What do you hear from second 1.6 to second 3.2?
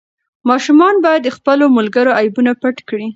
ملګرو عیبونه پټ کړي.